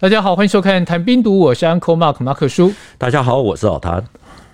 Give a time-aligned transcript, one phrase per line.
[0.00, 2.72] 大家好，欢迎收看《谈兵读》，我是 Uncle Mark 马克叔。
[2.96, 4.02] 大家好，我是老谭。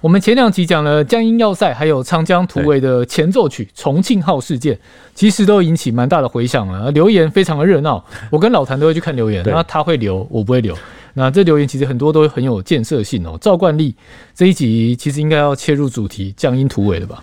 [0.01, 4.77] 我们前两集讲了江阴要塞，还有长江突围的前奏曲《重庆号》事件，
[5.15, 8.05] 其实都引起蛮大的回响啊，留言非常的热闹。
[8.29, 10.77] 我跟老谭都会去看留言，那他会留，我不会留。
[11.15, 13.39] 那这留言其实很多都很有建设性哦。
[13.41, 13.95] 照惯例，
[14.35, 17.23] 这一集其实应该要切入主题江阴突围了吧？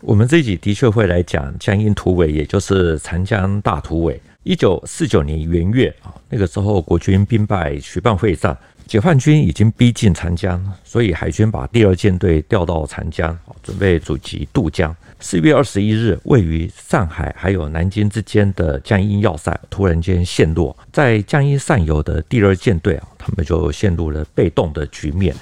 [0.00, 4.20] 我们这一集的确会来讲江阴突围，也就是长江大突围。
[4.42, 14.96] 一九四九年元月啊，那个时候国军兵败徐蚌会战，解放军已经逼近长江，所以海军把第二舰队调到长江，准备阻击渡江。
[15.20, 25.34] 四月二十一日，位于上海还有南京之间的江阴要塞突然间陷落，在江阴上游的第二舰队啊，他们就陷入了被动的局面。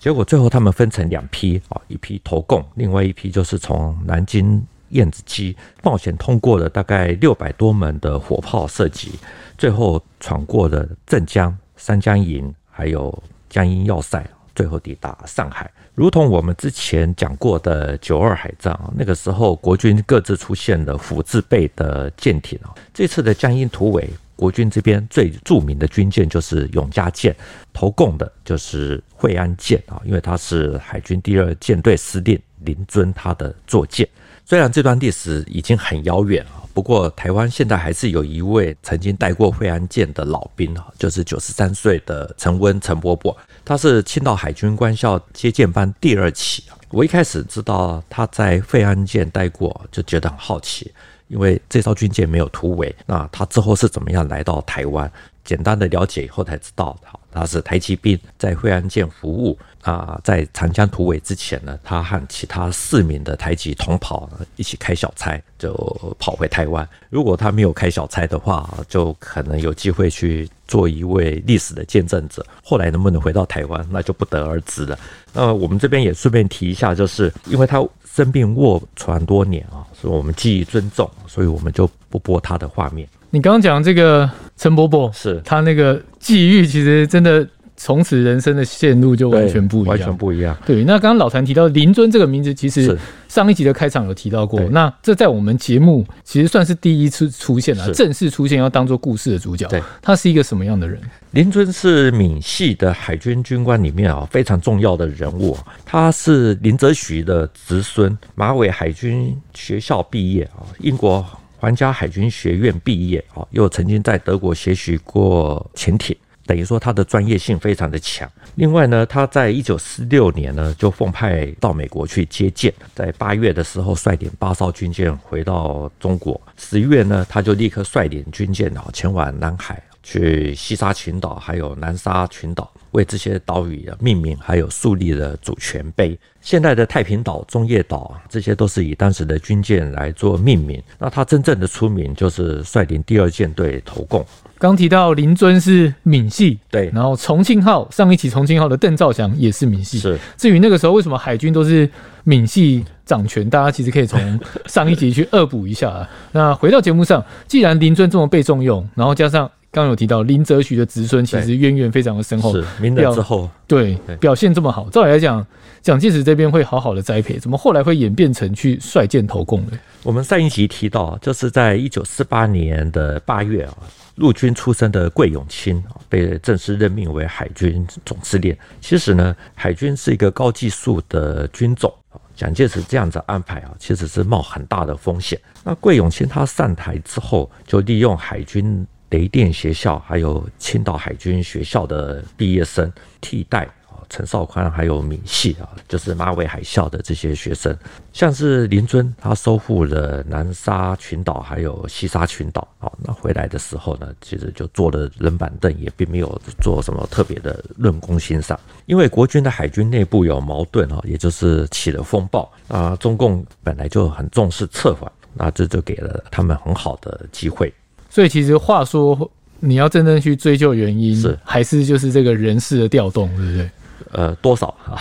[0.00, 4.60] 结果最后他们分成两批啊，一批投共，另外一批就是从南京。
[4.90, 9.12] 燕子矶冒险通过了大概六百多门的火炮射击，
[9.58, 14.24] 最后闯过了镇江、三江营，还有江阴要塞，
[14.54, 15.70] 最后抵达上海。
[15.94, 22.72] 如同我们之前讲过的九二海战，那个时候国军各自出现了虎字辈的舰艇啊。
[22.94, 27.36] 这次的江阴突围，国军这边最著名的军舰就是永嘉舰，
[27.72, 34.08] 投共的就是惠安舰啊，因为它是海军第二舰队司令林遵他的座舰。
[34.44, 46.64] 虽然这段历史已经很遥远啊，不过台湾现在还是有一位曾经带过惠安舰的老兵啊，就是九十三岁的陈温陈伯伯，他是青岛海军官校接舰班第二期。
[46.90, 50.92] 我一开始知道他在惠安舰待过，就觉得很好奇，
[51.28, 55.10] 因为这艘军舰没有突围，那他之后是怎么样来到台湾？
[55.44, 56.96] 简单的了解以后才知道，
[57.32, 65.72] 他是台籍兵，在惠安舰服务啊，在长江突围之前呢，他和其他四名的台籍同跑一起开小差，就
[66.18, 66.86] 跑回台湾。
[67.08, 72.44] 如果他没有开小差的话，就可能有机会去做一位历史的见证者。
[72.62, 74.98] 后来能不能回到台湾，那就不得而知了。
[75.32, 77.82] 那我们这边也顺便提一下，就是因为他
[78.12, 83.08] 生病卧床多年啊，所以我们记忆尊重，所以我们就不播他的画面。
[83.32, 87.46] 你刚刚讲这个陈伯伯，是他那个际遇，其实真的
[87.76, 90.56] 从此人生的线路就完全不一样，完全不一样。
[90.66, 92.98] 对，那刚刚老谭提到林尊这个名字，其实
[93.28, 94.60] 上一集的开场有提到过。
[94.70, 99.68] 那这在我们节目其实算是第一次出现了，正式出现要当做故事的主角。
[99.68, 101.00] 对，他是一个什么样的人？
[101.30, 105.56] 林尊是闽系的海军军官里面啊非常重要的人物。
[105.86, 111.24] 他是林则徐的侄孙，马尾海军学校毕业啊，英国。
[111.60, 116.16] 皇家海军学院毕业啊，又曾经在德国学习过潜艇，
[116.46, 118.26] 等于说他的专业性非常的强。
[118.54, 129.82] 另外呢，他在一九四六年呢就奉派到美国去接舰，在八月的时候率领八艘军舰回到中国，十月呢他就立刻率领军舰啊前往南海。
[130.02, 136.18] 去西沙群岛，还有南沙群岛，为这些岛屿命名，还有树立了主权碑。
[136.40, 140.82] 现在的太平岛、中业岛，这些都是以当时的军舰来做命名。
[140.98, 144.24] 那他真正的出名，就是率领第二舰队投共。
[144.58, 149.98] 刚提到林尊是闽系，对，然后重庆号上一期重庆号的邓兆祥也是闽系。
[149.98, 151.88] 是，至于那个时候为什么海军都是
[152.24, 156.08] 闽系掌权，大家其实可以从上一集去恶补一下啊。
[156.32, 159.50] 那回到节目上，既然林尊这么被重用，然后加上。
[159.72, 162.52] 刚有提到林则徐的侄孙，其实渊源非常的深厚。
[162.52, 165.46] 是明德之后，对，对表现这么好，照理来讲，
[165.80, 169.78] 蒋介石这边会好好的栽培，怎么后来会演变成去率舰投共呢？
[170.02, 173.76] 我们上一集提到，就是在一九四八年的八月啊，
[174.16, 178.56] 陆军出身的桂永清被正式任命为海军总司令。
[178.80, 181.94] 其实呢，海军是一个高技术的军种，
[182.34, 185.40] 蒋介石这样子安排啊，其实是冒很大的风险。
[185.62, 188.84] 那桂永清他上台之后，就利用海军。
[189.10, 192.90] 雷电学校还有青岛海军学校的毕业生
[193.20, 197.76] 替代啊，陈绍宽还有闽系啊，就是马尾海校的这些学生，
[198.12, 217.74] 像是林遵，他收复了南沙群岛还有西沙群岛啊，那回来的时候呢，其实就坐了冷板凳，也并没有做什么特别的论功行赏，因为国军的海军内部有矛盾啊，也就是起了风暴啊，中共本来就很重视策反，那这就给了他们很好的机会。
[218.10, 219.30] 所以其实话说，
[219.60, 223.70] 你要真正去追究原因，是还是就是这个人事的调动，对不对？
[224.12, 225.00] 呃，多少啊？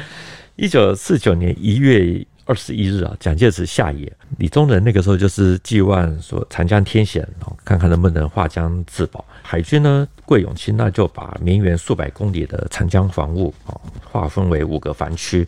[0.56, 7.28] 一九四九年一月二十一日啊，蒋介石下野，李宗仁那个时候就是寄望说长江天险，
[7.62, 9.22] 看看能不能划江自保。
[9.42, 13.76] 海军呢，桂永清那就把绵延数百公里的长江防务啊，
[14.10, 15.46] 划分为五个防区。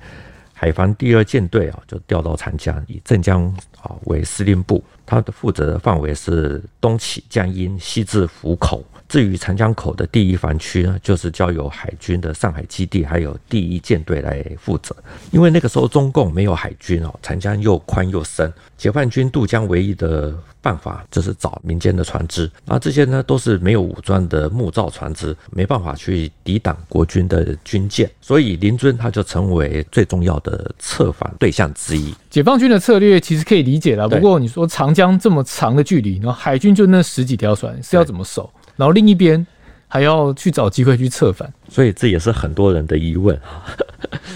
[0.53, 3.47] 海防第二舰队啊，就调到长江，以镇江
[3.81, 4.85] 啊为司令部。
[5.09, 8.85] 它的负责的范围是东起江阴，西至湖口。
[9.09, 14.95] 至于长江口的第一防区呢，就是交由海军的上海基地还有第一舰队来负责。
[15.31, 32.15] 因为那个时候中共没有海军哦，长江又宽又深，解放军渡江唯一的办法就是找民间的船只，而这些呢都是没有武装的木造船只，没办法去抵挡国军的军舰，所以林尊他就成为最重要的策反对象之一。
[32.29, 38.51] 解放军的策略其实可以理解了，不过你说长江这么长的距离，然后海军就那十几条船是要怎么守？
[38.75, 39.47] 然后另一边
[39.87, 43.39] 还要去找机会去策反，所以这也是很多人的疑问。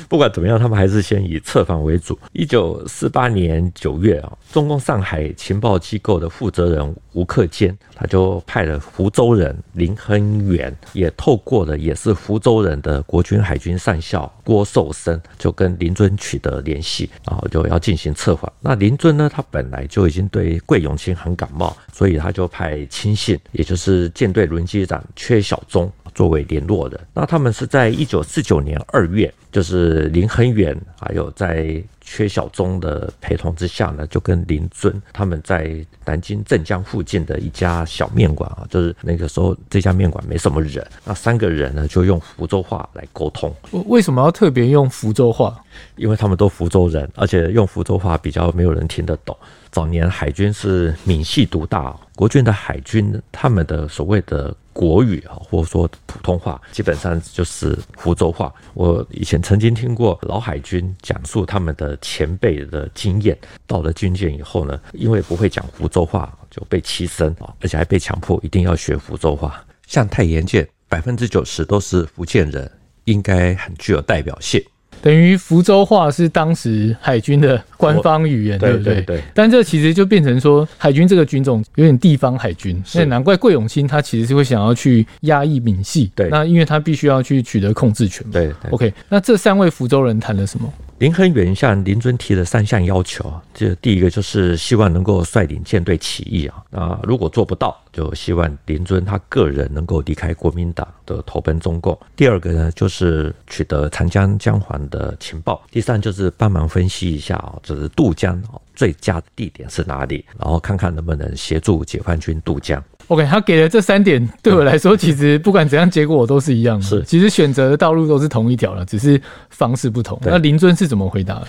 [0.08, 2.19] 不管怎么样，他们还是先以策反为主。
[2.32, 18.50] 一九四八年九月啊，中共上海情报机构的负责人吴克坚，他就派了福州人林亨元，也透过了也是福州人的国军海军上校郭寿生，就跟林尊取得联系，然后就要进行策反。
[18.61, 25.90] 那林尊呢，他本来就已经对桂永清很感冒，所以他就派亲信，也就是舰队轮机长阙小宗。
[26.14, 43.54] 作为联络的，那他们是在一九四九年二月，就是林恒远还有在缺小宗的陪同之下呢，就跟林尊他们在南京镇江附近的一家小面馆啊，就是那个时候这家面馆没什么人，那三个人呢就用福州话来沟通。
[43.87, 45.62] 为什么要特别用福州话？
[45.96, 49.37] 因为他们都福州人，而且用福州话比较没有人听得懂。
[49.70, 58.52] 早年海军是闽系独大，国军的海军他们的所谓的国语啊，或者说普通话，基本上就是福州话。
[58.75, 63.37] 我以前曾经听过老海军讲述他们的前辈的经验，
[63.67, 69.65] 到了军舰以后呢，因为不会讲福州话，就被欺生，而且还被强迫一定要学福州话。
[69.87, 72.71] 像太原舰，百分之九十都是福建人，
[73.05, 74.62] 应该很具有代表性。
[75.02, 79.02] 等于福州话是当时海军的官方语言，对不对？
[79.02, 79.20] 对。
[79.34, 86.10] 但这其实就变成说，海军这个军种有点地方海军，所以难怪桂永清他其实是会想要去压抑闽系。
[86.14, 86.28] 对。
[86.31, 88.32] 那因为他必须要去取得控制权嘛。
[88.32, 88.50] 对。
[88.70, 90.72] OK，那这三位福州人谈了什么？
[91.02, 101.99] 林亨源向林尊提了三项要求，这第一个就是希望能够率领舰队起义啊，那如果做不到，就希望林尊他个人能够离开国民党的投奔中共。
[102.14, 105.60] 第二个呢，就是取得长江江环的情报。
[105.72, 108.40] 第三就是帮忙分析一下啊，就是渡江
[108.76, 112.81] 最佳的地点是哪里，然后看看能不能协助解放军渡江。
[113.08, 116.84] OK，他给了这三点，对我来说，其实不管怎样，结果我都是一样的。
[116.84, 119.20] 是，其实选择的道路都是同一条了，只是
[119.50, 120.19] 方式不同。
[120.22, 121.49] 那林尊是怎么回答的？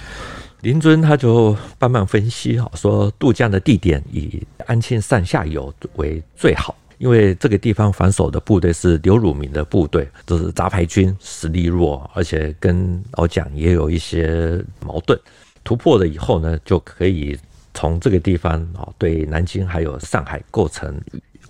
[0.62, 15.18] 林尊他就慢慢分析哈，说渡江的地点以安庆上下游为最好，因为这个地方防守的部队是刘汝明的部队，都、就是杂牌军，实力弱，而且跟老蒋也有一些矛盾。
[15.64, 17.38] 突破了以后呢，就可以
[17.74, 20.98] 从这个地方啊，对南京还有上海构成。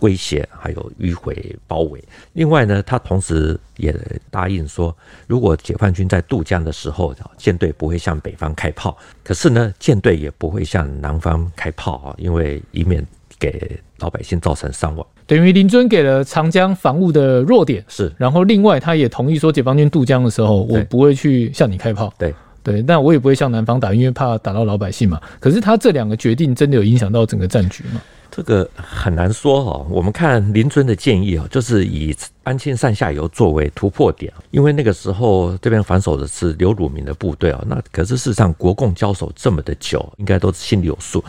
[0.04, 1.34] 威胁还有迂回
[1.66, 2.04] 包围。
[2.34, 3.96] 另外呢，他同时也
[4.30, 4.96] 答应说，
[5.26, 13.06] 如果解放军在渡江的时候，舰队不会向北方开炮，可是呢，舰队也不会向南方开炮啊，因为以免
[13.40, 15.08] 给老百姓造成伤亡。
[15.26, 18.12] 等于林尊给了长江防务的弱点，是。
[18.18, 22.14] 然后另外他也同意说，解放军渡江的时候，我不会去向你开炮。
[22.20, 25.22] 对对，但我也不会向南方打，因为怕打到老百姓嘛。
[25.40, 28.02] 可是他这两个决定真的有影响到整个战局吗？
[28.36, 41.24] 这个很难说哈，我们看林尊的建议啊，就是以安庆上下游作为突破点，因为那个时候这边防守的是刘汝明的部队啊，那可是事实上国共交手这么的久，应该都心里有数。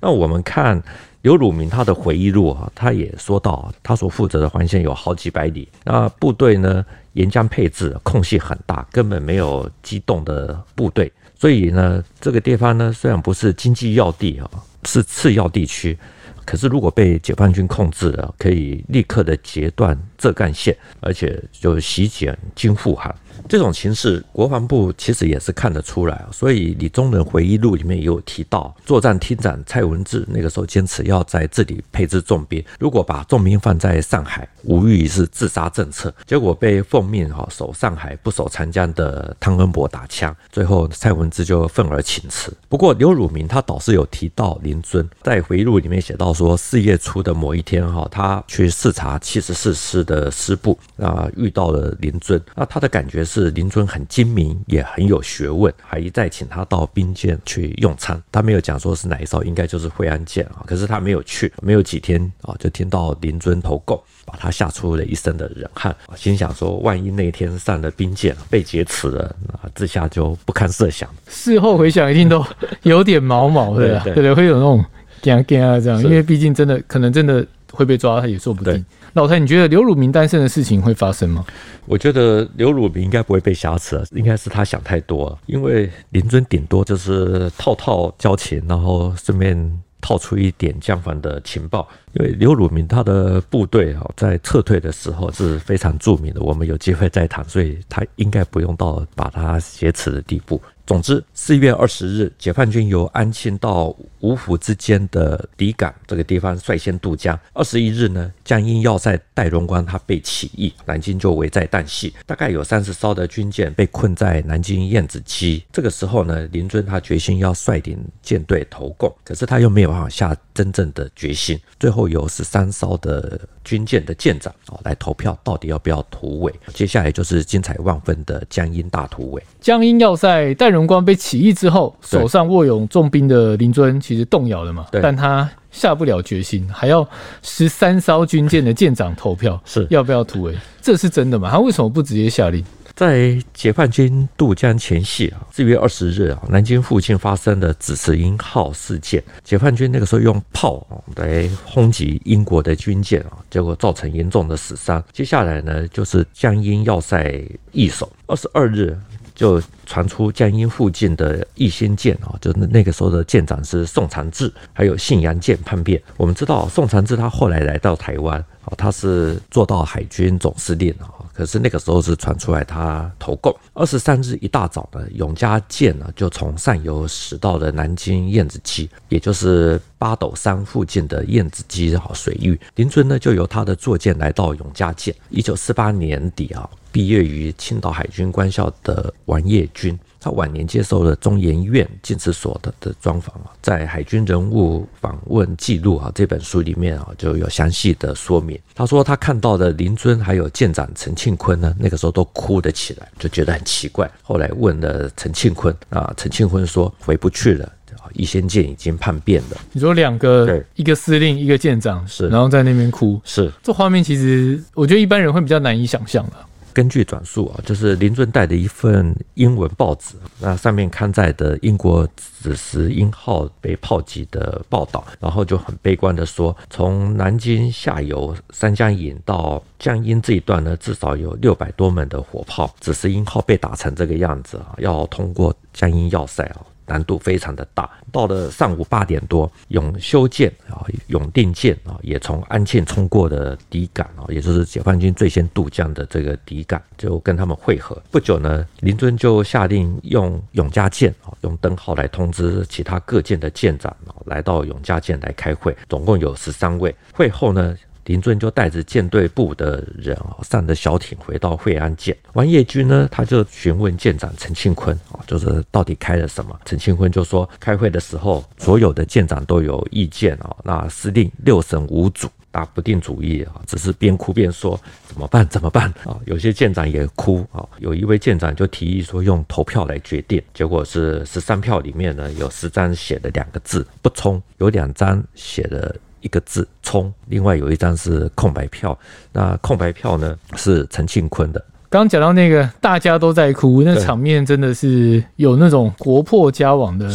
[0.00, 0.82] 那我们看
[1.22, 14.50] 刘汝明他的回忆录啊，他也说到，他所负责的环线有好几百里，那部队呢沿江配置空隙很大，根本没有机动的部队，所以呢这个地方呢虽然不是经济要地啊，
[14.84, 15.96] 是次要地区。
[16.44, 23.14] 可是，如果被解放军控制了，可以立刻的截断浙赣线，而且就袭击京沪杭。
[23.48, 36.12] 这种情势，国防部其实也是看得出来，所以李宗仁回忆录里面也有提到，作战厅长蔡文治那个时候坚持要在这里配置重兵，如果把重兵放在上海，无异于是自杀政策。
[36.26, 42.52] 结果被奉命哈守上海不守长江的汤恩伯打枪，最后蔡文治就愤而请辞。
[42.68, 53.20] 不过刘汝明他倒是有提到林尊，在回忆录里面写到说，四月初的某一天哈，他去视察七十四师的师部啊，遇到了林尊，那他的感觉。
[53.30, 58.20] 是林尊很精明，也很有学问，还一再请他到兵舰去用餐。
[58.32, 60.64] 他没有讲说是哪一艘，应该就是惠安舰啊。
[60.66, 63.96] 可是他没有去，没有几天啊，就听到林尊投共，
[64.26, 65.94] 把他吓出了一身的冷汗。
[66.16, 71.08] 心想说，万一那天上了兵舰被劫持了，啊，这下就不堪设想。
[71.30, 72.44] 事后回想，一定都
[72.82, 74.84] 有点毛毛的，对对，对，会有那种
[75.22, 78.84] 给啊给啊这样，因为毕竟真的可能真的会被抓，他也说不定。
[79.12, 81.44] 老谭，你觉得刘汝明单身的事情会发生吗？
[81.86, 85.36] 我觉得刘汝明应该不会被挟持，应该是他想太多。
[85.46, 91.88] 因为林尊顶多就是套套交情，然后顺便套出一点江防的情报。
[92.12, 100.60] 因为刘汝明他的部队啊，在撤退的时候是非常著名的，我们有机会再谈，所以他应该不用到把他挟持的地步。
[100.86, 107.38] 总之，四月二十日，解放军由安庆到五府之间的底港这个地方率先渡江。
[107.52, 115.62] 二十一日呢，江阴要塞戴荣光他被起义，南京就危在旦夕，大概有三十艘的军舰被困在南京燕子矶。
[115.72, 121.56] 这个时候呢，林尊他决心要率领舰队投共，可是他又没有办法下真正的决心。
[121.78, 126.52] 最后有十三艘的军舰的舰长哦来投票，到底要不要突围？
[126.74, 129.42] 接下来就是精彩万分的江阴大突围。
[129.60, 137.08] 江阴要塞戴荣荣光被起义之后，手上握有重兵的林尊其实动摇了嘛，但他下不了决心，还要
[137.42, 140.52] 十三艘军舰的舰长投票， 是要不要突围？
[140.82, 141.48] 这是真的吗？
[141.48, 142.64] 他为什么不直接下令？
[142.96, 149.22] 在解放军渡江前夕啊，四月二十日啊，南京附近发生了紫石英号事件。
[149.44, 155.00] 解放军那个时候用炮啊来轰击英国的军舰啊，结果造成严重的死伤。
[155.12, 157.40] 接下来呢，就是江阴要塞
[157.70, 158.10] 易手。
[158.26, 158.98] 二十二日。
[159.40, 165.98] 就传出江阴附近的义兴舰啊，就那个时候的舰长是宋长志，还有信阳舰叛变。
[166.18, 173.50] 我们知道宋长志他后来来到台湾啊，他是做到海军总司令啊，可是那个时候是传出来他投共。
[173.72, 182.60] 二十三日一大早呢，永嘉舰呢就从上游驶到了南京燕子矶，也就是八斗山附近的燕子矶好水域。
[182.74, 185.14] 林村呢就由他的坐舰来到永嘉舰。
[185.30, 186.68] 一九四八年底啊。
[186.92, 198.58] 毕业于青岛海军官校的王业军，他晚年接受了中研院进士所的的专访啊，在《海军人物访问记录》啊这本书里面啊，就有详细的说明。
[198.74, 204.10] 他说他看到的林尊还有舰长陈庆坤呢，那个时候都哭得起来，就觉得很奇怪。
[204.22, 207.72] 后来问了陈庆坤啊，陈庆坤说回不去了，
[208.14, 209.56] 一仙舰已经叛变了。
[209.72, 216.32] 你说两个，一个司令，一个舰长是，然后在那边哭，是这画面，其实我觉得一般人会比较难以想象的。
[216.72, 236.60] 根据转述啊，就是林尊带的一份英文报纸，那上面刊载的英国紫石英号被炮击的报道，然后就很悲观的说，从南京下游三江营到江阴这一段呢，至少有六百多门的火炮，紫石英号被打成这个样子啊，要通过江阴要塞啊。
[236.90, 237.88] 难度非常的大。
[238.10, 247.96] 到了上午八点多，永修舰啊、永定舰啊，也从安庆冲过的底港啊，也就是解放军最先渡江的这个底港，就跟他们会合。
[248.10, 256.92] 不久呢，林尊就下令用永嘉舰啊，用灯号来通知其他各舰的舰长啊，来到永嘉舰来开会，总共有十三位。
[257.12, 257.76] 会后呢，
[258.06, 262.16] 林尊就带着舰队部的人啊，上着小艇回到惠安舰。
[262.32, 266.58] 王业军呢，他就询问舰长陈庆坤啊，就是到底开了什么？
[266.64, 270.56] 陈庆坤就说，开会的时候，所有的舰长都有意见啊。
[270.64, 275.46] 那司令六神无主，打不定主意啊，只是边哭边说怎么办？
[275.48, 275.84] 怎么办？
[276.04, 277.66] 啊，有些舰长也哭啊。
[277.78, 285.94] 有一位舰长就提议说用投票来决定，结果是十三票里面呢，有十张写的两个字不冲，有两张写的。
[286.20, 288.98] 一个字冲，另外有一张是空白票。
[289.32, 291.64] 那空白票呢是陈庆坤的。
[291.88, 297.10] 刚刚讲到那个大家都在哭，那场面真的是有那种国破家亡的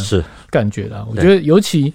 [0.50, 1.06] 感觉啦。
[1.10, 1.92] 我觉得尤其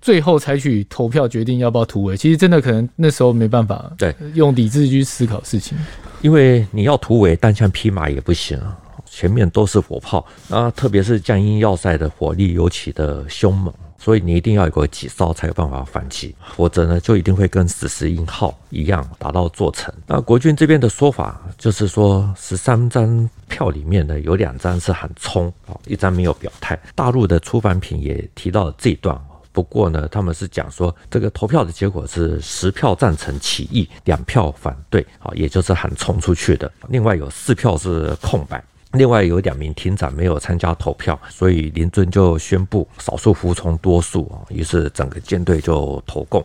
[0.00, 5.78] 最后采取投票决定要不要突围，其实真的可能那时候没办法对用理智去思考事情，
[6.20, 13.72] 因为你要突围单枪匹马也不行啊，前面都是火炮，啊，特别是江阴要塞的火力尤其的凶猛。
[14.06, 19.92] 所以你一定要有个几艘才有办法反击，否则呢就一定会跟紫石英号一样打到做成。
[20.06, 26.78] 那国军这边的说法就是说，十三张票里面呢有两张是喊冲啊，一张没有表态。
[26.94, 29.20] 大陆的出版品也提到了这一段，
[29.50, 36.70] 不过呢他们是讲说这个投票的结果是十票赞成起义，两票反对啊，也就是喊冲出去的。
[36.90, 38.62] 另外有四票是空白。
[38.96, 46.44] 另外有两名厅长没有参加投票，所以林尊就宣布少数服从多数啊，于是整个舰队就投共。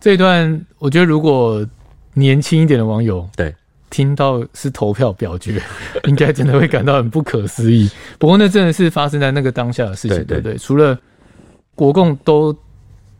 [0.00, 1.64] 这一段我觉得如果
[2.14, 3.54] 年轻一点的网友对
[3.88, 5.62] 听到是投票表决，
[6.04, 7.90] 应该真的会感到很不可思议。
[8.18, 10.58] 不过那真的是发生在那个当下的事情，对对对。
[10.58, 10.98] 除了
[11.74, 12.56] 国共都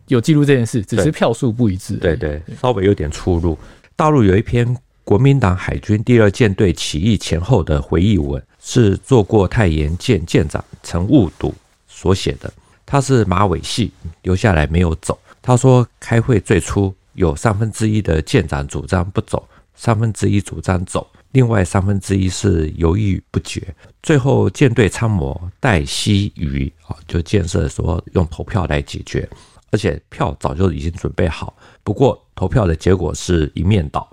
[0.08, 3.56] 有记录这件事，只是票数不一致，对对，稍微有点出入。
[3.94, 8.42] 大陆有一篇国民党海军第二舰队起义前后的回忆文。
[8.64, 11.52] 是做过太炎舰舰长陈悟笃
[11.88, 12.52] 所写的，
[12.86, 13.92] 他是马尾系
[14.22, 15.18] 留下来没有走。
[15.42, 23.74] 他说，开会最初有三分之一的舰长主张不走，三分之一主张走，另外三分之一是犹豫不决。
[24.00, 29.28] 最后舰队参谋戴希瑜啊，就建设说用投票来解决，
[29.72, 31.52] 而且票早就已经准备好。
[31.82, 34.08] 不过投票的结果是一面倒。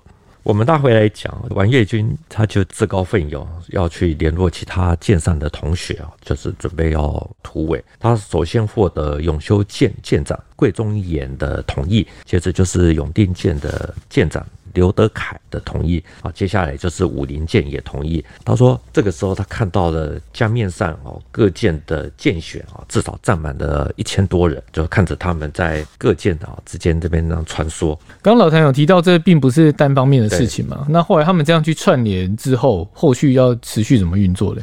[0.50, 7.84] 我们大会来讲，王业军他就自告奋勇要去联络其他舰上的同学啊，就是准备要突围。
[8.00, 14.44] 他首先获得永修舰舰长桂中衍的同意，接着就是永定舰的舰长。
[14.74, 18.24] 刘德凯的同意啊，接下来就是武林剑也同意。
[18.44, 27.96] 他说，这个时候他看到了江面上哦各舰的舰选啊，至少站满了一千多人，就看着他们在各舰啊之间这边这样穿梭。
[28.22, 30.86] 刚刚老谭有提到，这并不是单方面的事情嘛？
[30.90, 34.62] 那后来他们这样去串联之后，后续要持续怎么运作呢？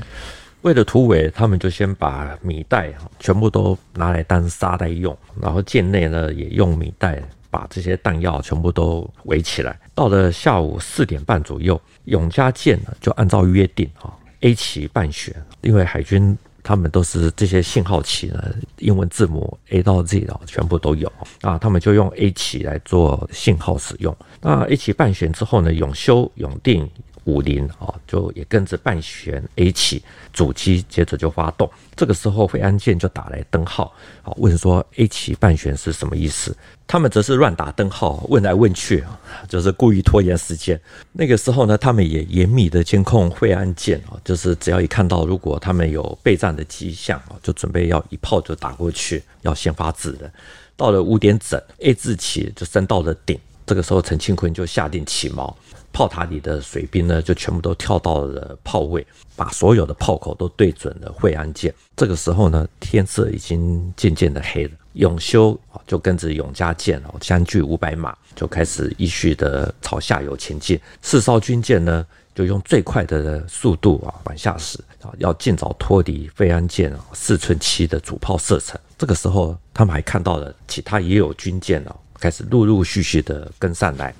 [0.62, 7.22] 为了突围，他们就先把米袋全部都拿来当沙袋用，然后舰内呢也用米袋。
[7.48, 9.78] 把这些弹药全部都围起来。
[9.96, 14.12] 到了下午四点半左右，永嘉舰呢就按照约定啊
[14.42, 21.10] ，A 旗半旋，因为海军他们都是这些信号旗呢，英文字母 A 到 Z 啊全部都有
[21.40, 24.14] 啊，他们就用 A 旗来做信号使用。
[24.42, 26.88] 那 A 旗半旋之后呢，永修、永定。
[27.26, 30.02] 五零啊，就也跟着半旋 A 起
[30.32, 31.70] 主机，接着就发动。
[31.94, 33.92] 这个时候，惠安舰就打来灯号，
[34.22, 36.56] 啊，问说 A 起半旋是什么意思？
[36.86, 39.04] 他们则是乱打灯号，问来问去，
[39.48, 40.80] 就是故意拖延时间。
[41.12, 50.32] 那个时候呢，他们也严密的监控惠安舰啊，就是只要一看到如果他们有备战的迹象啊，就准备要一炮就打过去，要先发制人。
[50.76, 53.36] 到了五点整，A 字旗就升到了顶。
[53.64, 55.52] 这个时候，陈庆坤就下定起锚。
[55.96, 61.72] 炮塔里的水兵呢，就全部都跳到了炮位，把所有的炮口都对准了惠安舰。
[61.96, 64.72] 这个时候呢，天色已经渐渐的黑了。
[64.92, 70.78] 永修就跟着永嘉舰哦，相距五百码，就开始依序的朝下游前进。
[71.00, 72.04] 四艘军舰呢，
[72.34, 78.78] 就用最快的速度啊往下驶啊，要尽早脱离惠安舰啊四寸七的主炮射程。
[78.98, 84.14] 这个时候，他们还看到了其他也有军舰哦，开始陆陆续续的跟上来。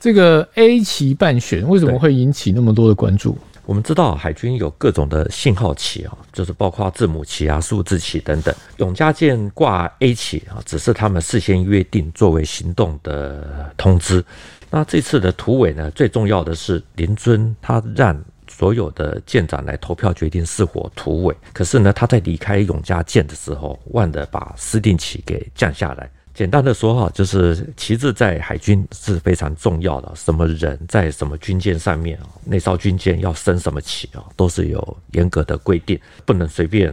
[0.00, 3.36] 这个 A 旗半悬为什么会引起那么多的关注？
[3.66, 8.52] 我们知道海军有各种的信号旗啊，就是包括字母旗啊、数字旗等等。
[8.78, 14.24] 永嘉舰挂 A 旗啊，只是他们事先约定作为行动的通知。
[14.70, 21.36] 那这次的突围呢，最重要的是林尊他让所有的舰长来投票决定是否突围。
[21.52, 26.10] 可是呢，他在离开永嘉舰的时候，忘了把司令旗给降下来。
[26.32, 30.10] 简单的说哈，就是旗帜在海军是非常重要的。
[30.14, 36.92] 什么人在什么军舰上面啊，那艘军舰要升什么旗啊，都是有严格的规定，不能随便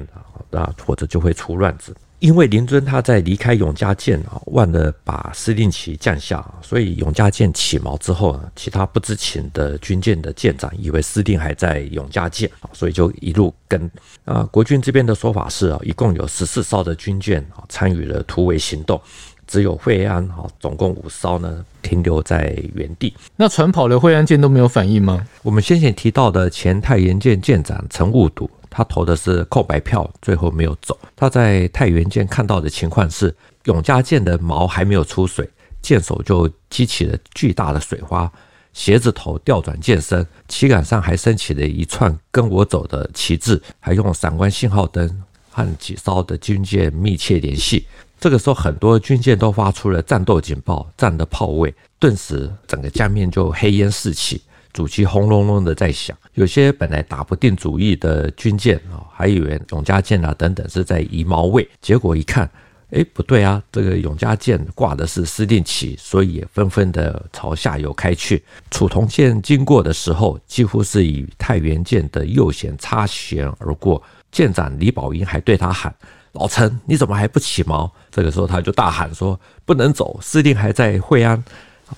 [0.52, 1.95] 啊，或者就会出乱子。
[2.19, 13.89] 因为林尊他在离开永嘉舰啊，忘了把司令旗降下，所以永嘉舰起锚之后呢，其他不知情的军舰的舰长以为司令还在永嘉舰啊，所以就一路跟。
[14.25, 18.99] 啊，国军这边的说法是啊，一共有十四艘的军舰啊参与了突围行动。
[19.45, 23.13] 只有惠安啊，总共五艘呢，停留在原地。
[23.38, 25.25] 那船跑的惠安舰都没有反应吗？
[25.41, 30.97] 我们先前提到的前太原舰舰长陈务笃，他投的是空白票，最后没有走。
[31.15, 35.49] 他在太原舰看到的情况是，永嘉舰的锚还没有出水，
[35.82, 38.32] 舰首就激起了巨大的水花，
[38.73, 47.86] 斜着头调转舰身，旗杆上还升起了一串“跟我走”的旗帜，还用闪光信号灯和几艘的军舰密切联系。
[48.19, 54.41] 这个时候，很多军舰都发出了战斗警报，站的炮位，顿时整个江面就黑烟四起，
[54.78, 56.16] 主机轰隆隆的在响。
[56.36, 62.48] 有些本来打不定主意的军舰啊，还以为永嘉舰啊等等是在移锚位，结果一看，
[62.92, 68.44] 哎，不对啊，这个永嘉舰挂的是司令旗，所以也纷纷的朝下游开去。
[68.70, 74.00] 楚同舰经过的时候，几乎是以太原舰的右舷擦舷而过，
[74.32, 75.92] 舰长李宝英还对他喊。
[76.34, 77.90] 老陈，你怎么还不起锚？
[78.12, 81.44] 这个时候他就大喊说：“不能走，司令还在惠安。”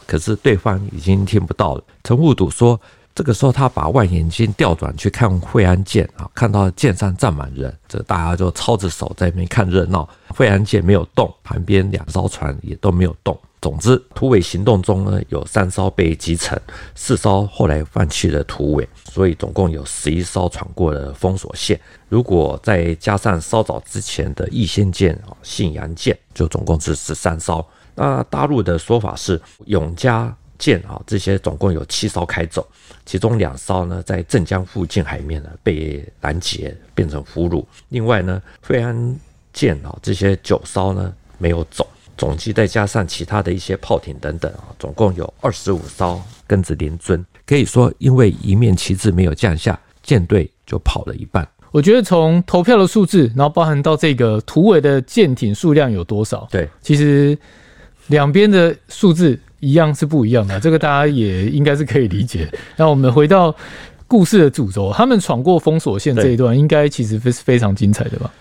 [0.05, 1.83] 可是对方已经听不到了。
[2.03, 2.79] 陈悟笃说
[3.15, 10.07] ：“这个时候他把望远镜调转去看惠安舰啊，看到舰上站满人，这大家就操着手在那边看热闹。
[10.27, 16.57] 惠安舰没有动，旁边两艘船也都没有动。”总之，突围行动中呢，有三艘被击沉，
[16.95, 21.77] 四艘后来放弃了突围，所以总共有十一艘闯过了封锁线。
[22.07, 27.65] 如果再加上稍早之前的义仙舰啊、信阳舰，就总共是十三艘。
[27.99, 32.65] 那大陆的说法是，永嘉舰啊这些总共有七艘开走，
[33.05, 37.65] 其中两艘呢在镇江附近海面呢被拦截，变成俘虏。
[37.89, 39.15] 另外呢，惠安
[39.51, 41.85] 舰啊这些九艘呢没有走。
[42.17, 47.25] 总计再加上其他的一些炮艇等等啊，总共有二十五艘庚子连尊。
[47.45, 51.47] 可以说，因为一面旗帜没有降下，舰队就跑了一半。
[51.71, 57.37] 我觉得从投票的数字，然后包含到这个突围的舰艇数量有多少，对，其实
[58.09, 62.47] 两边的数字一样是不一样的，这个大家也应该是可以理解。
[62.77, 63.55] 那我们回到
[64.07, 68.31] 故事的主轴，他们闯过封锁线这一段，应该其实是非常精彩的吧？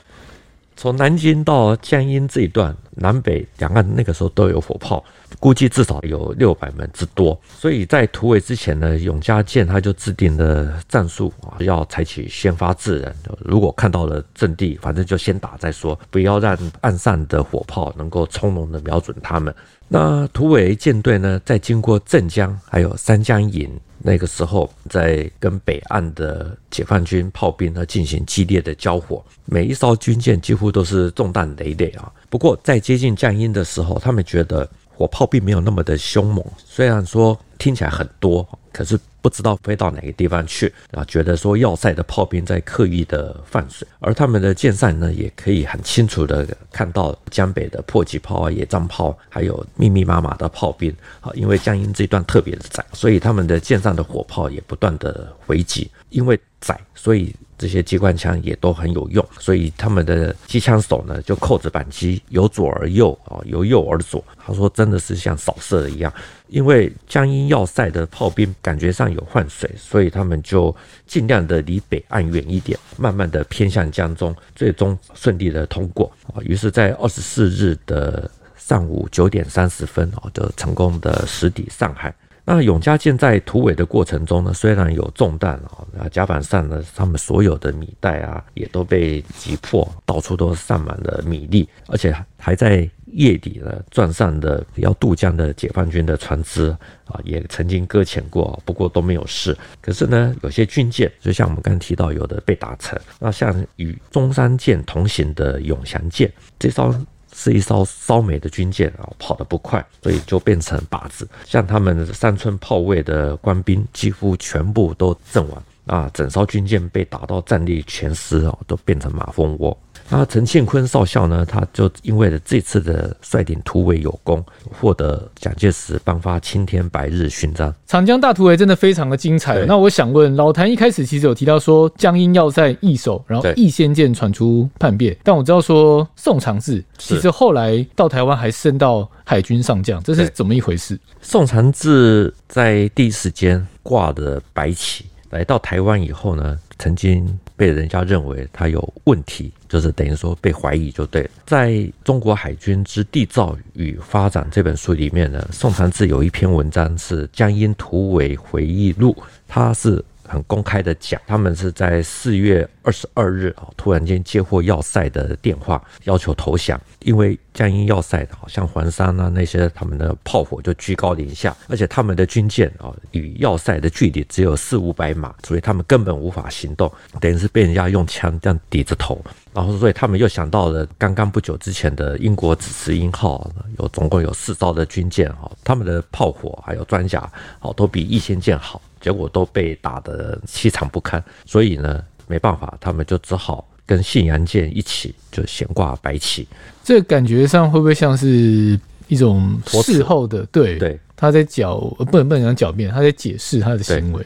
[0.77, 5.05] 从南京到江阴这一段，南北两岸那个时候都有火炮。
[5.39, 13.15] 估计至少有六百门之多，所以在突围之前呢，永嘉舰他就制定了战术啊，要采取先发制人。
[13.41, 19.55] 如果看到了阵地，反正就先打再说，不要让岸上的火炮能够从容的瞄准他们。
[19.87, 32.11] 那突围舰队呢，在经过镇江还有三江营那个时候，在跟北岸的解放军炮兵呢进行激烈的交火，每一艘军舰几乎都是中弹累累啊。
[32.29, 34.69] 不过在接近江阴的时候，他们觉得。
[34.99, 41.05] 火炮并没有那么的凶猛，虽然说听起来很多，可是不知道飞到哪个地方去啊。
[41.05, 51.31] 觉得说要塞的炮兵在刻意的放水，而他们的舰上呢，也可以很清楚的看到江北的迫击炮啊、野战炮，还有密密麻麻的炮兵啊。
[51.35, 57.33] 因为江阴这段特别的窄，所以他们的舰上的火炮也不断的回击，因为窄，所以。
[57.59, 64.25] 这些机关枪也都很有用，所以他们的机枪手呢就扣着扳机，由左而右啊，由右而左。
[64.39, 66.13] 他说真的是像扫射的一样，
[66.47, 70.75] 因为江阴要塞的炮兵感觉上有换水，所以他们就
[71.07, 76.41] 尽量的离北岸远一点，慢慢的偏向江中，最终顺利的通过啊。
[76.43, 82.15] 于是，在二十四日的上午九点三十分啊，就成功的驶抵上海。
[82.51, 96.71] 那永嘉舰在突围的过程中呢，虽然有中弹啊，那甲板上呢，他们所有的米袋啊，也都被击破，到处都散满了米粒，而且还在夜底呢撞上的要渡江的解放军的船只
[97.05, 99.55] 啊，也曾经搁浅过，不过都没有事。
[99.83, 102.99] 可是呢，有些军舰，就像我们刚提到，有的被打沉。
[103.21, 106.95] 那像与中山舰同行的永祥舰，这艘。
[107.35, 111.29] 是一艘烧煤的军舰啊，跑得不快，所以就变成靶子。
[111.45, 119.77] 像他们三村炮位的官兵，几乎全部都阵亡啊，整艘军舰被打到战力全失啊，都变成马蜂窝。
[120.11, 121.45] 那陈庆坤少校呢？
[121.45, 124.43] 他就因为了这次的率领突围有功，
[124.81, 127.73] 获得蒋介石颁发青天白日勋章。
[127.87, 129.65] 长江大突围真的非常的精彩。
[129.67, 140.99] 那我想问，老谭一开始其实有提到说江阴要塞易手，然后易先舰传出叛变，但我知道说宋长志其实后来到台湾还升到海军上将，这是怎么一回事？
[141.21, 149.53] 宋长志在第一时间挂的白旗来到台湾以后呢，曾经被人家认为他有问题。
[149.69, 151.31] 就是等于说被怀疑就对了。
[151.45, 159.13] 在中国海军之缔造与发展这本书里面呢，宋长志有一篇文章是《江阴突围回忆录》，
[159.47, 160.03] 他是。
[160.29, 166.81] 很公开的讲，他们是在四月二十二日啊，突然间接获要塞的电话，要求投降。
[167.01, 179.21] 因为江阴要塞好像环山啊那些，他们的炮火就居高临下，而且他们的军舰啊与要塞的距离只有四五百码，所以他们根本无法行动，等于是被人家用枪这样抵着头。
[179.55, 188.81] 然后，所以他们又想到了刚刚不久之前的英国紫石英号，有总共有四艘的军舰哈，他们的炮火还有装甲好都比易先舰好。
[189.01, 196.47] 结果都被打得凄惨不堪，所以呢，没办法，他们就只好跟信阳舰一起就悬挂白旗。
[196.83, 200.45] 这感觉上会不会像是一种事后的？
[200.47, 204.25] 对对，他在狡不能不能讲狡辩，他在解释他的行为。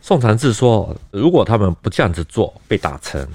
[0.00, 3.26] 宋长志说，如果他们不这样子做，被打沉，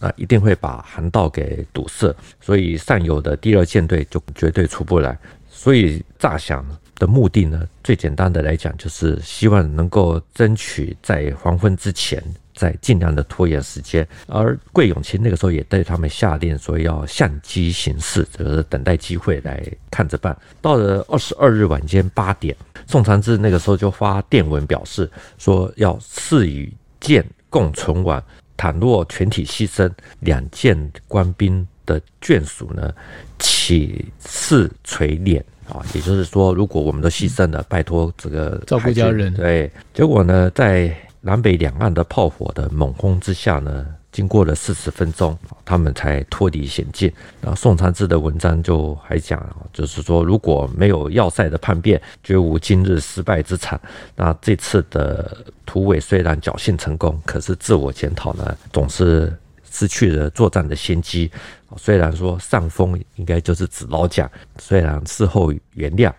[0.00, 5.16] 那一定会把航道给堵塞，所以上游的第二舰队就绝对出不来。
[5.48, 6.64] 所以乍想。
[6.98, 12.22] 的目的呢，最简单的来讲，就是希望能够争取在黄昏之前，
[12.54, 14.06] 再尽量的拖延时间。
[14.26, 20.36] 而桂永清那个时候也对他们下令说，要相机行事，就是等待机会来看着办。
[20.60, 22.56] 到了二十二日晚间八点，
[22.86, 28.22] 宋长志那个时候就发电文表示说，要誓与舰共存亡，
[28.56, 32.90] 倘若全体牺牲，两舰官兵的眷属呢，
[33.38, 35.42] 起誓垂怜。
[35.68, 39.34] 啊，也就是说，如果我们都牺牲了，拜托这个照顾家人。
[39.34, 47.12] 对，结果呢，在南北两岸的炮火的猛轰之下呢，经过了四十分钟，他们才脱离险境。
[47.40, 53.80] 那宋长志的文章就还讲，就是说，如果没有要塞的叛变，绝无今日失败之惨。
[54.14, 59.36] 那这次的突围虽然侥幸成功，可是自我检讨呢，总是
[59.70, 61.30] 失去了作战的先机。
[61.76, 66.12] 虽然说上峰应该就是指老蒋，虽然事后原谅，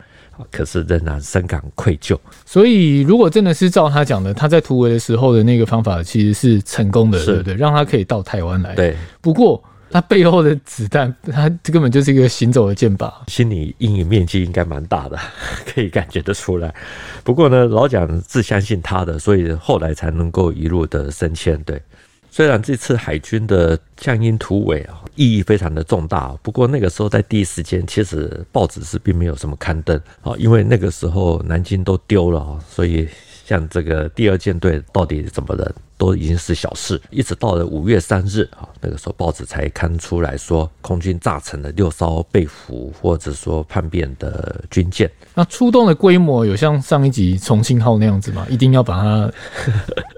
[0.51, 2.17] 可是仍然深感愧疚。
[2.45, 7.53] 所以，如果真的是照他讲的，他在突围的时候的那个方法其实是成功的，对不对？
[7.55, 8.75] 让他可以到台湾来。
[8.75, 9.63] 对，不过。
[9.89, 15.17] 他背后的子弹，他这根本就是一个行走的箭靶，心理阴影面积应该蛮大的，
[15.65, 16.75] 可以感觉得出来。
[17.23, 21.57] 不过呢，老蒋是相信他的，所以后来才能够一路的升迁。
[21.63, 21.81] 对，
[22.29, 33.07] 虽然这次海军的江阴突围啊，意义非常的重大，不过那个时候在第一时间，其实报纸是并没有什么刊登啊，因为那个时候南京都丢了啊，所以
[33.45, 35.73] 像这个第二舰队到底怎么了？
[35.97, 45.09] 都已经是小事，一直到了五月三日啊，那个时候报纸才刊出来说，空军炸沉了六艘被俘或者说叛变的军舰。
[45.33, 48.45] 那出动的规模有像上一集重庆号那样子吗？
[48.47, 49.31] 一定要把它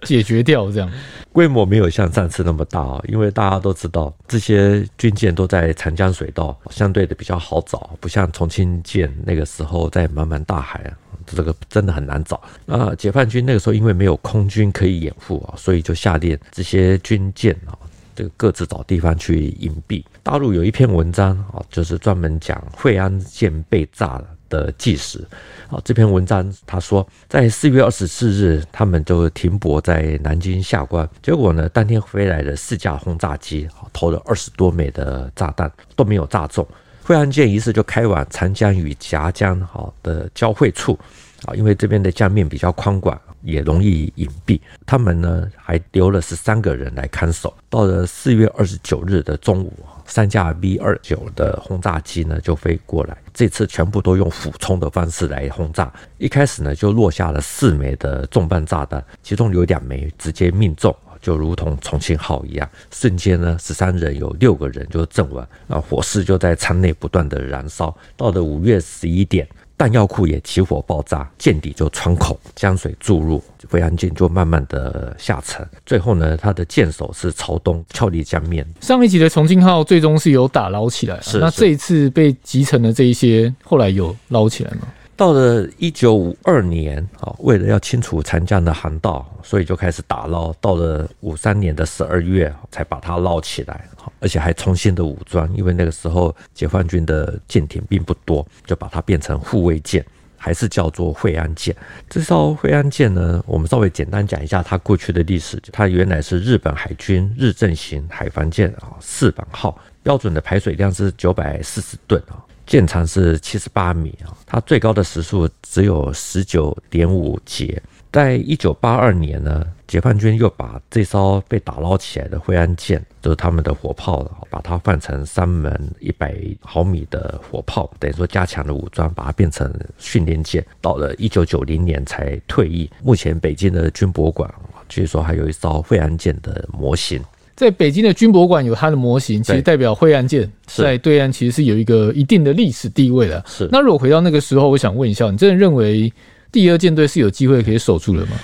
[0.06, 0.92] 解决掉这样？
[1.32, 10.98] 规模没有像上次那么大啊，因为大家都知道这些军舰都在长江水道，相对的比较好找，不像重庆舰那个时候在茫茫大海啊。
[11.32, 12.42] 这个真的很难找。
[12.66, 17.78] 那解放军那个时候因为没有空军可以掩护啊，所以就下令这些军舰啊，
[18.16, 20.04] 这个各自找地方去隐蔽。
[20.24, 25.26] 大陆有一篇文章啊，就是专门讲惠安舰被炸了的计时
[25.70, 25.80] 啊。
[25.86, 36.68] 这篇文章他说，在四月二十四日，他们就停泊在南京下关，结果呢，当天飞来的四架轰炸机啊，投了二十多枚的炸弹都没有炸中。
[37.04, 40.98] 惠安舰于是就开往长江与夹江好的交汇处
[41.46, 44.60] 啊，因为这边的江面比较宽广，也容易隐蔽。
[44.86, 47.54] 他们呢还留了十三个人来看守。
[47.70, 49.74] 到了四月二十九日的中午，
[50.06, 55.92] 三架 V 二九的轰炸机呢就飞过来，这次全部都用俯冲的方式来轰炸。
[56.18, 60.96] 一开始呢就落下了四枚的重磅炸弹，其中有两枚直接命中。
[61.22, 67.94] 就如同重庆号一样，瞬间呢，十三人有六个人就阵亡，那，火势就在舱内不断的燃烧。
[68.16, 69.46] 到了五月十一点，
[69.80, 75.66] 弹药库也起火爆炸，舰底就穿孔，江水注入，惠安舰就慢慢的下沉。
[75.86, 78.68] 最后呢，他的舰首是朝东翘离江面。
[78.82, 84.80] 上一集的重庆号最终是有打捞起来，啊，是，是那这一次被击沉的这一些，后来有捞起来吗？
[85.20, 90.54] 到了一九五二年，啊，为了要清除长江的航道，所以就开始打捞。
[90.62, 93.84] 到了五三年的十二月，才把它捞起来，
[94.22, 100.06] 而且还重新的武装，因为那个时候解放军的舰艇并不多，就把它变成护卫舰，
[100.38, 101.76] 还是叫做惠安舰。
[102.10, 105.62] 这艘惠安舰呢，我们稍微简单讲一下它过去的历史。
[105.74, 112.40] 它原来是日本海军日正型海防舰啊，四板号，标准的排水量是九百四十吨啊。
[112.70, 117.82] 舰长是七十八米啊，它最高的时速只有十九点五节。
[118.12, 130.64] 在一九八二年呢，解放军又把这艘被打捞起来的惠安舰，就是他们的火炮，把它换成三门一百毫米的火炮，等于说加强了武装，把它变成训练舰。
[130.80, 132.88] 到了一九九零年才退役。
[133.02, 134.48] 目前北京的军博馆
[134.88, 137.20] 据说还有一艘惠安舰的模型。
[137.60, 143.44] 在北京的军博馆有它的模型，其实代表惠安舰在对岸其实是有一个一定的历史地位的。
[143.46, 143.68] 是。
[143.70, 146.10] 那如果回到那个时候，我想问一下，你真的认为
[146.54, 148.40] 第二舰队是有机会可以守住的吗？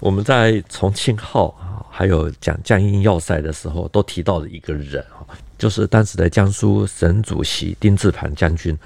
[0.00, 5.22] 我们在重庆号啊，还有讲江阴要塞的时候，都提到了一个人啊，
[5.56, 8.76] 就是当时的江苏省主席丁字庞将军。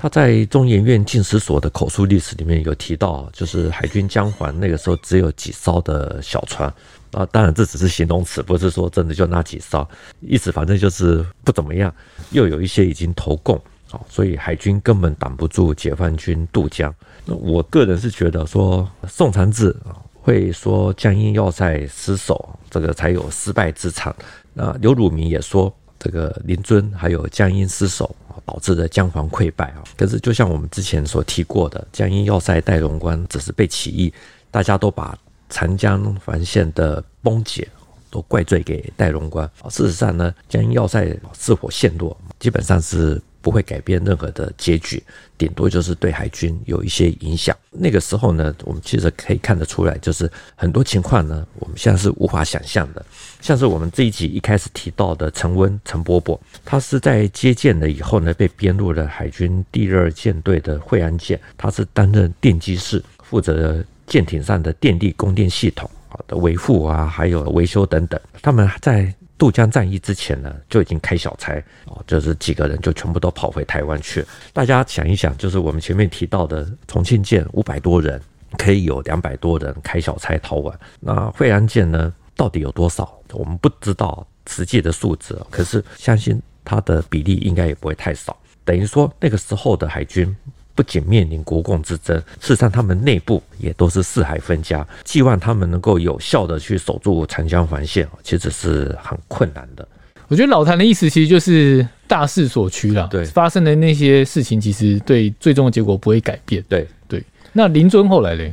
[0.00, 6.72] 他在中研院进士所的口述历史里面有提到，就是海军江环那个时候只有几艘的小船。
[7.10, 9.86] 啊，当然这只是形容词，不是说真的就那几艘，
[10.20, 11.94] 意思反正就是不怎么样。
[12.30, 13.56] 又有一些已经投共，
[13.90, 16.94] 啊，所以海军根本挡不住解放军渡江。
[17.26, 24.16] 那我个人是觉得说，宋长志啊会说江阴要塞失守，这个才有失败之场。
[24.54, 28.12] 那刘汝明也说，这个林尊还有江阴失守，
[28.44, 29.84] 导致的江防溃败啊。
[29.96, 34.12] 可是就像我们之前所提过的，江阴要塞戴龙关只是被起义，
[34.50, 35.16] 大家都把。
[35.52, 37.66] 长江防线的崩解
[38.08, 39.50] 都怪罪给戴龙关。
[39.68, 41.04] 事实上呢，江阴要塞
[41.36, 45.02] 是否陷落，基本上是不会改变任何的结局，
[45.36, 47.56] 顶多就是对海军有一些影响。
[47.70, 53.04] 那个时候呢，我们其实可以看得出来，就是很多情况呢，我们现在是无法想象的。
[53.40, 63.84] 像是我们这一集一开始提到的陈温陈伯伯，他是在接舰了以后呢，被编入了海军第二舰队的惠安舰，他是担任电机室，负责。
[64.06, 71.54] 舰艇上的电力供电系统啊的维护啊，还有维修等等，他们在渡江战役之前呢，就已经开小差
[71.86, 74.22] 哦，就是几个人就全部都跑回台湾去。
[74.52, 78.20] 大家想一想，就是我们前面提到的重庆舰五百多人，
[78.58, 80.78] 可以有两百多人开小差逃亡。
[81.00, 88.36] 那惠安舰呢，到底有多少，我们不知道实际的数字，可是相信它的比例应该也不会太少。
[88.62, 90.36] 等于说那个时候的海军
[90.74, 99.86] 不仅面临国共之争，事实上他们内部也都是四海分家，寄望他们能够有效地去守住长江环线，其实是很困难的。
[100.28, 103.08] 我觉得老谭的意思其实就是大势所趋了。
[103.10, 106.64] 对，发生的那些事情，其实对最终的结果不会改变。
[106.68, 107.22] 对对。
[107.52, 108.44] 那林遵后来呢？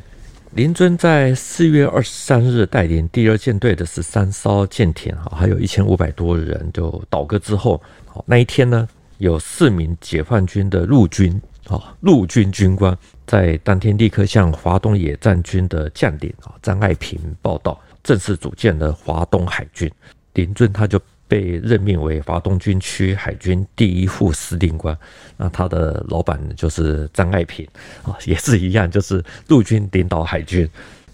[0.53, 19.91] 林遵在四月二十三日带领第二舰队的十三艘舰艇，哈，还有一千五百多人就倒戈之后，好，那一天呢，有四名解放军的陆军，啊，陆军军官在当天立刻向华东野战军的将领啊张爱萍报到，正式组建了华东海军。
[20.33, 20.99] 林遵他就。
[21.29, 24.97] 被任命为华东军区海军第一副司令官，
[25.35, 27.67] 那他的老板就是张爱萍
[28.03, 30.65] 啊，也是一样，就是陆军领导海军。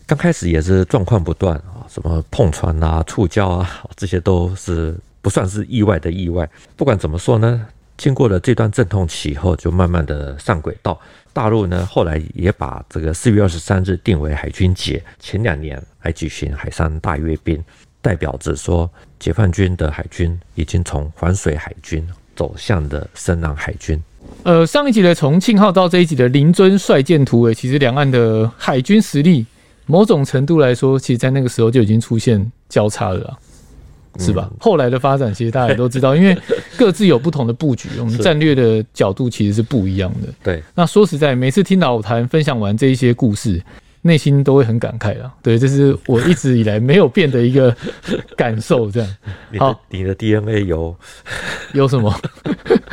[0.05, 6.47] 刚开始也是状况不断啊，什么碰船啊、触礁啊，这些都是不算是意外的意外。
[6.75, 7.65] 不管怎么说呢，
[7.97, 10.99] 经过了这段阵痛期以后，就慢慢的上轨道。
[11.32, 17.62] 大陆呢，后来也把这个四月二十三日定为海军节，前两年还举行海上大阅兵。
[18.01, 23.97] 代表着说，解放军的海军已经从环水海军走向了深蓝海军。
[24.43, 29.45] 呃，上一集的重庆号到这一集的林遵率舰突围，其实两岸的海军实力，
[29.86, 33.39] 某种程度来说，其实在那个时候就已经出现交叉了，
[34.19, 34.47] 是吧？
[34.52, 36.38] 嗯、后来的发展，其实大家也都知道，因为
[36.78, 40.28] 各自有不同的布局，我们战略的角度其实是不一样的。
[40.43, 43.62] 对，那说实在，每次听老谭分享完这一些故事。
[44.06, 47.73] 内心都会很感慨啊，对，这是我一直以来没有变的一个
[48.36, 48.91] 感受。
[48.91, 49.10] 这样，
[49.58, 50.93] 好，你的 DNA 有
[51.71, 52.13] 有什么？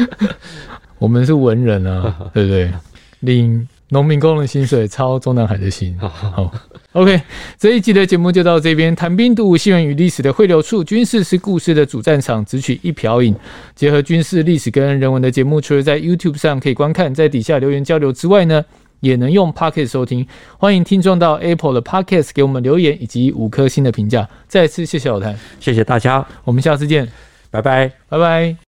[1.01, 2.73] 我们是文人啊，对不对？
[3.19, 5.99] 领农民工的薪水，操中南海的心。
[5.99, 6.53] 好
[6.93, 7.23] ，OK，
[7.59, 8.95] 这一集的节目就到这边。
[8.95, 13.35] 谈兵读武，新闻与历史的汇流处，军事是故事的主战场，只取一瓢饮，
[13.75, 18.65] 结合军事历史跟人文的节目，除了在 YouTube 上可以观看，在底下留言交流之外呢，
[19.01, 20.27] 也能用 Podcast 收听，
[20.59, 24.29] 欢迎听众到 Apple 的 Podcast 给我们留言以及五颗星的评价。
[24.49, 27.09] 再次谢谢老谭，谢谢大家，我们下次见，
[27.51, 28.70] 拜拜，拜拜。